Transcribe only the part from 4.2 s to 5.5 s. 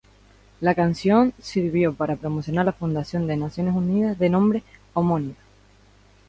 nombre homónimo.